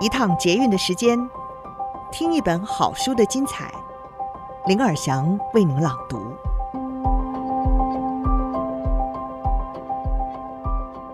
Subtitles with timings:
[0.00, 1.18] 一趟捷运的时间，
[2.12, 3.68] 听一本好书的精彩。
[4.66, 6.20] 林尔祥为您朗读。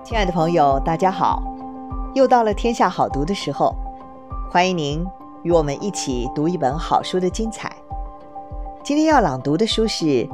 [0.04, 1.42] 亲爱的朋友，大家好，
[2.12, 3.74] 又到了天下好读的时候，
[4.50, 5.02] 欢迎您
[5.44, 7.74] 与我们一起读一本好书的精彩。
[8.82, 10.04] 今天要朗读的书是《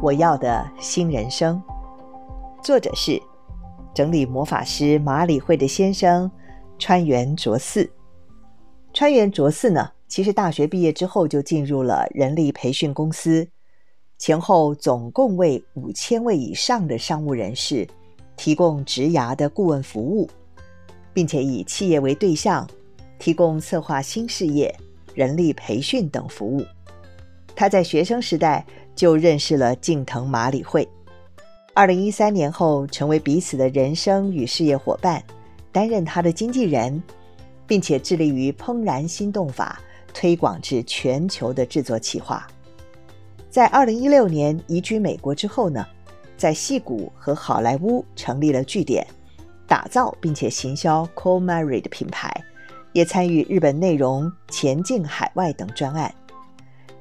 [0.00, 1.60] 我要的新人生》，
[2.64, 3.20] 作者是
[3.92, 6.30] 整理魔法师马理会的先生。
[6.78, 7.88] 川原卓四，
[8.92, 13.46] 川原卓四呢，其实大学毕业之后就进入了人力培训公司，
[14.18, 17.86] 前后总共为五千位以上的商务人士
[18.36, 20.28] 提供职涯的顾问服务，
[21.14, 22.68] 并且以企业为对象，
[23.18, 24.74] 提供策划新事业、
[25.14, 26.64] 人力培训等服务。
[27.54, 28.66] 他在学生时代
[28.96, 30.88] 就认识了近藤麻理惠，
[31.74, 35.22] 二零一三年后成为彼此的人生与事业伙伴。
[35.72, 37.02] 担任他的经纪人，
[37.66, 39.80] 并且致力于《怦然心动法》
[40.14, 42.46] 推广至全球的制作企划。
[43.50, 45.84] 在二零一六年移居美国之后呢，
[46.36, 49.06] 在戏谷和好莱坞成立了据点，
[49.66, 52.30] 打造并且行销 KoMari 的品牌，
[52.92, 56.14] 也参与日本内容前进海外等专案。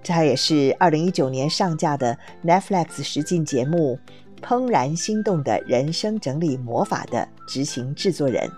[0.02, 4.00] 这也是二零一九年上架的 Netflix 实境节目。
[4.42, 8.50] 怦然心动的人生整理魔法的执行制作人，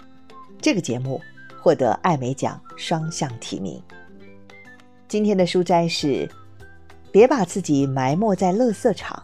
[0.63, 1.21] 这个节目
[1.61, 3.83] 获得艾美奖双项提名。
[5.09, 6.25] 今天的书摘是：
[7.11, 9.21] 别把自己埋没在垃圾场，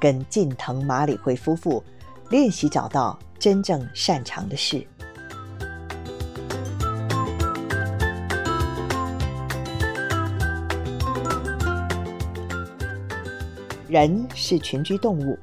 [0.00, 1.84] 跟近藤麻理惠夫妇
[2.30, 4.86] 练习找到真正擅长的事。
[13.86, 15.38] 人是群居动物。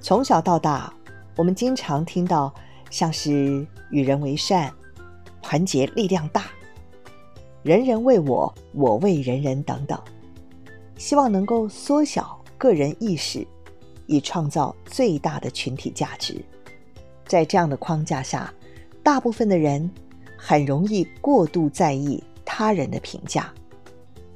[0.00, 0.90] 从小到大，
[1.36, 2.50] 我们经常听到
[2.90, 4.70] 像是“与人为善”、
[5.40, 6.50] “团结力量大”、
[7.62, 9.98] “人人为我，我为人人”等等，
[10.96, 13.46] 希望能够缩小个人意识，
[14.06, 16.44] 以创造最大的群体价值。
[17.24, 18.52] 在这样的框架下，
[19.02, 19.90] 大部分的人
[20.36, 23.52] 很容易过度在意他人的评价，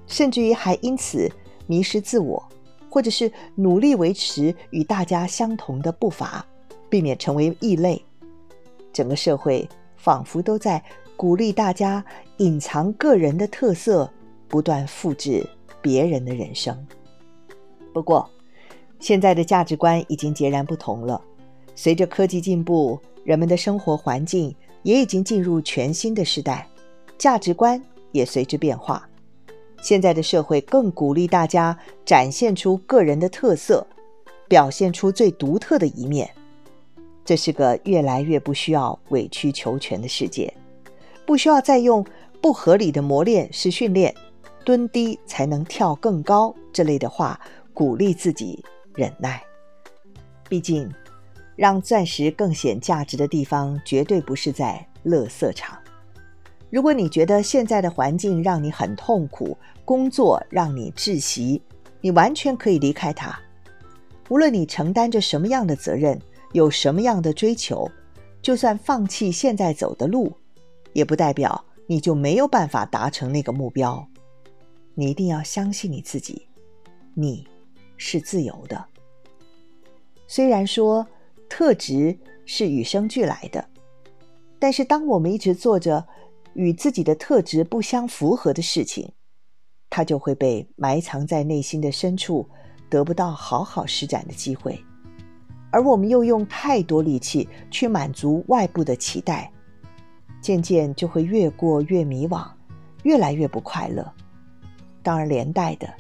[0.06, 1.30] 甚至于还因此
[1.66, 2.42] 迷失自我。
[2.88, 6.46] 或者是努力维持与大家相同的步伐，
[6.88, 8.00] 避免成为异类。
[8.94, 10.82] 整个社会仿佛都在
[11.16, 12.02] 鼓励大家
[12.38, 14.10] 隐藏个人的特色，
[14.48, 15.46] 不断复制
[15.82, 16.74] 别人的人生。
[17.92, 18.28] 不过，
[18.98, 21.20] 现在的价值观已经截然不同了。
[21.74, 26.66] 随着科技进步，人们的生活环境也已经进入全新的时代，
[27.18, 27.80] 价值观
[28.12, 29.08] 也随之变化。
[29.82, 33.86] 现在的社会更鼓励大家展现出个人的特色，
[34.48, 36.28] 表现出最独特的一面。
[37.24, 40.52] 这是个越来越不需要委曲求全的世界，
[41.24, 42.04] 不需要再用
[42.42, 44.14] 不合理的磨练是训练，
[44.64, 47.40] 蹲低才能跳更高这类的话
[47.72, 48.62] 鼓励自己
[48.94, 49.42] 忍耐。
[50.48, 50.92] 毕竟，
[51.56, 55.78] 让钻石更显价值的地方，绝对不是在垃圾场。
[56.68, 61.62] 如果你觉得现在的环境让你很痛苦，工作让你窒息，
[62.00, 63.38] 你完全可以离开它。
[64.28, 66.20] 无论你承担着什么样的责任，
[66.54, 67.90] 有什么样的追求，
[68.40, 70.32] 就算放弃现在走的路，
[70.92, 74.06] 也不代表你就没有办法达成那个目标。
[74.94, 76.46] 你一定要相信你自己，
[77.12, 77.44] 你
[77.96, 78.84] 是自由的。
[80.28, 81.04] 虽然说
[81.48, 82.16] 特质
[82.46, 83.68] 是与生俱来的，
[84.60, 86.06] 但是当我们一直做着，
[86.52, 89.10] 与自己的特质不相符合的事情，
[89.90, 92.48] 它就会被埋藏在内心的深处，
[92.88, 94.80] 得不到好好施展的机会。
[95.74, 99.50] 而我们又用太多力气去满足外部的期待，
[100.40, 102.46] 渐渐就会越过越迷惘，
[103.02, 104.08] 越来越不快乐。
[105.02, 105.92] 当然，连带的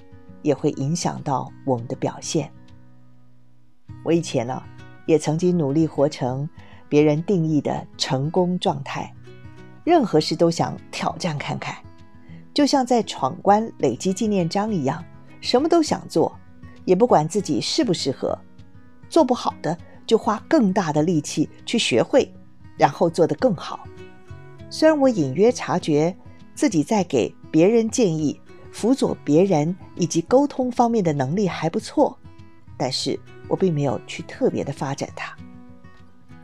[0.42, 2.48] 也会影响到我们的表现。
[4.04, 4.62] 我以前呢，
[5.06, 6.48] 也曾经努力活成
[6.88, 9.12] 别人定义的成功状态。
[9.82, 11.76] 任何事都想挑战看看，
[12.54, 15.04] 就像在闯关累积纪念章一样，
[15.40, 16.32] 什么都想做，
[16.84, 18.38] 也不管自己适不适合，
[19.08, 22.32] 做不好的就花更大的力气去学会，
[22.76, 23.84] 然后做得更好。
[24.70, 26.16] 虽然我隐约察觉
[26.54, 28.40] 自己在给别人建议、
[28.72, 32.18] 辅佐别人以及沟通方面的能力还不错，
[32.76, 33.18] 但是
[33.48, 35.36] 我并没有去特别的发展它。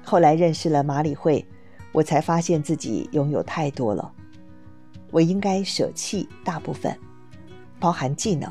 [0.05, 1.47] 后来认识了马理会。
[1.93, 4.13] 我才发现自己拥有太多了，
[5.11, 6.97] 我应该舍弃大部分，
[7.81, 8.49] 包含技能。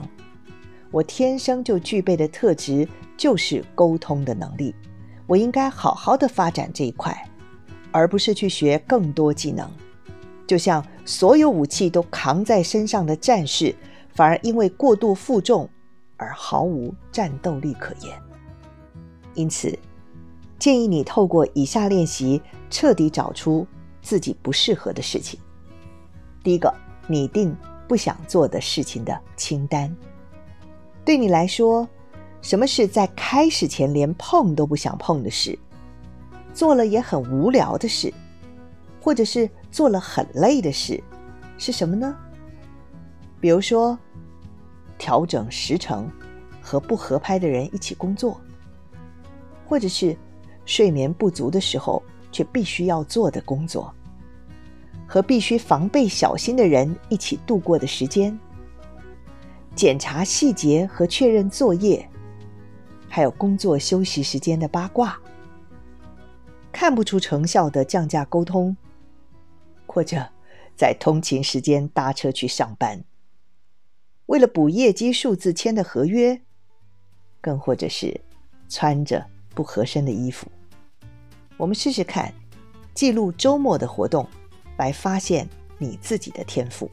[0.92, 4.74] 我天生就具备的特质就是沟通的能力，
[5.28, 7.16] 我应该好好的发展这一块，
[7.92, 9.70] 而不是去学更多技能。
[10.48, 13.76] 就像所有武器都扛在身上的战士，
[14.16, 15.70] 反而因为过度负重
[16.18, 18.20] 而毫无战斗力可言。
[19.36, 19.78] 因此，
[20.58, 22.42] 建议你透过以下练习，
[22.72, 23.68] 彻底找出
[24.02, 25.40] 自己不适合的事情。
[26.44, 26.74] 第一个，
[27.08, 27.56] 拟定
[27.88, 29.96] 不想做的事情的清单。
[31.10, 31.90] 对你来说，
[32.40, 35.58] 什么是在开始前连碰都不想碰的事？
[36.54, 38.14] 做了也很无聊的事？
[39.02, 41.04] 或者是做了很累的事，
[41.58, 42.16] 是什么呢？
[43.42, 43.98] 比如说，
[45.00, 46.08] 调整时程，
[46.62, 48.40] 和不合拍的人一起工作，
[49.66, 50.16] 或者是
[50.64, 53.92] 睡眠不足的时候却必须要做的工作，
[55.08, 58.40] 和必须防备小心的人一起度过的时间，
[59.80, 62.06] 检查细节和确认作业，
[63.08, 65.18] 还有工作休息时间的八卦，
[66.70, 68.76] 看不出成效的降价沟通。
[69.88, 70.28] 或者
[70.76, 73.02] 在通勤时间搭车去上班，
[74.26, 76.42] 为了补业绩数字签的合约，
[77.40, 78.20] 更或者是
[78.68, 79.26] 穿着
[79.56, 80.46] 不合身的衣服。
[81.56, 82.34] 我们试试看，
[82.94, 84.28] 记录周末的活动，
[84.76, 85.48] 来发现
[85.78, 86.92] 你自己的天赋。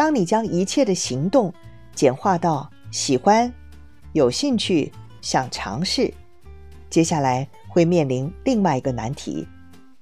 [0.00, 1.52] 当你将一切的行动
[1.94, 3.52] 简化到喜欢、
[4.14, 6.10] 有兴趣、想尝试，
[6.88, 9.46] 接下来会面临另外一个难题，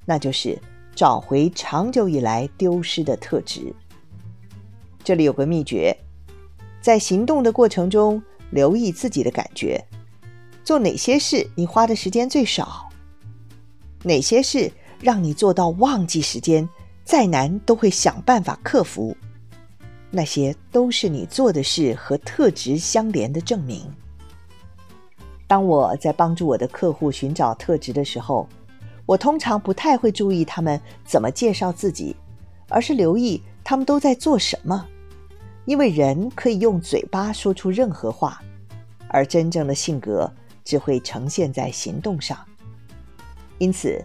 [0.05, 0.57] 那就是。
[0.95, 3.75] 找回长久以来丢失的特质。
[5.03, 5.97] 这里有个秘诀，
[6.81, 9.85] 在行动的过程中，留意自己的感觉，
[10.63, 12.89] 做哪些事你花的时间最少，
[14.05, 16.69] 哪些事让你做到忘记时间，
[17.05, 19.17] 再难都会想办法克服，
[20.11, 23.83] 那些都是你做的事和特质相连的证明。
[25.47, 28.49] 当我在帮助我的客户寻找特质的时候，
[29.07, 32.15] 我通常不太会注意他们怎么介绍自己，
[32.69, 34.87] 而是留意他们都在做什么。
[35.65, 38.43] 因为人可以用嘴巴说出任何话，
[39.09, 40.31] 而真正的性格
[40.65, 42.39] 只会呈现在行动上。
[43.59, 44.03] 因此，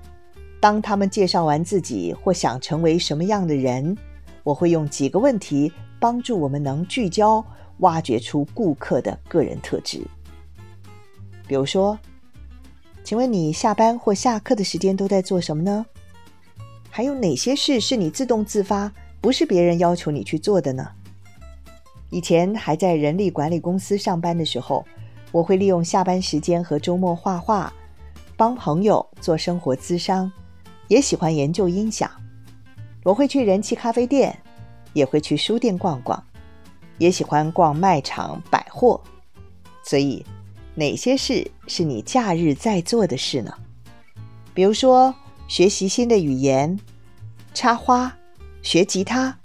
[0.59, 3.97] 当他们介绍完自己或想成为什么样的人，
[4.44, 5.71] 我会用几个问题
[6.03, 7.41] 帮助我们能聚焦、
[7.77, 10.01] 挖掘出顾客的个人特质。
[11.47, 11.97] 比如说，
[13.05, 15.85] 请问你下班或下课的时间都在做什么呢？
[16.89, 18.91] 还有哪些事是你自动自发，
[19.21, 20.85] 不是别人要求你去做的呢？
[22.09, 24.85] 以前还在人力管理公司上班的时候，
[25.31, 27.71] 我会利用下班时间和周末画画，
[28.35, 30.29] 帮朋友做生活咨商，
[30.89, 32.11] 也喜欢研究音响。
[33.05, 34.38] 我会去人气咖啡店，
[34.93, 36.23] 也会去书店逛逛，
[36.97, 39.01] 也喜欢逛卖场百货，
[39.83, 40.25] 所以。
[40.75, 43.53] 哪些事是你假日在做的事呢？
[44.55, 45.13] 比如说
[45.47, 46.79] 学习新的语言、
[47.53, 48.17] 插花、
[48.63, 49.37] 学吉他，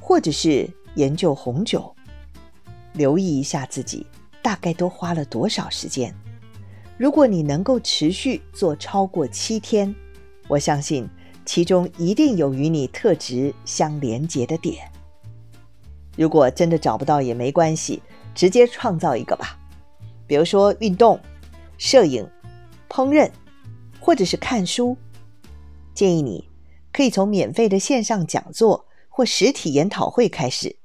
[0.00, 1.94] 或者是研究红酒。
[2.94, 4.04] 留意一下自己
[4.42, 6.12] 大概都花了多少时间。
[6.98, 9.94] 如果你能够持续做超过七天，
[10.48, 11.08] 我相信
[11.46, 14.90] 其中一定有与你特质相连接的点。
[16.16, 18.02] 如果真的找不到也没关系，
[18.34, 19.58] 直接创造一个吧。
[20.26, 21.18] 比如说运动、
[21.78, 22.26] 摄影、
[22.88, 23.30] 烹饪，
[24.00, 24.96] 或者是看书，
[25.94, 26.48] 建议你
[26.92, 30.76] 可以从免费的线上讲座或实体研讨会开始，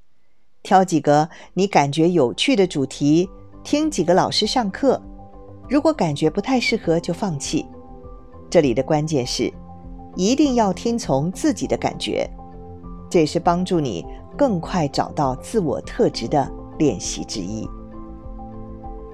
[0.62, 3.28] 挑几个你感觉有趣的主题，
[3.62, 5.00] 听几个老师上课。
[5.68, 7.66] 如果感觉不太适合，就放弃。
[8.50, 9.52] 这里的关键是，
[10.16, 12.28] 一定要听从自己的感觉，
[13.10, 14.04] 这也是帮助你
[14.38, 17.68] 更快找到自我特质的练习之一。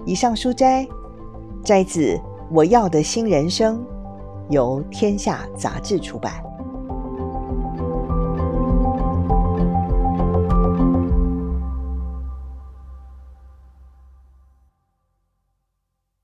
[0.05, 0.87] 以上书摘
[1.65, 2.15] 摘自
[2.51, 3.79] 《我要的新人生》，
[4.51, 6.54] 由天下杂志出版。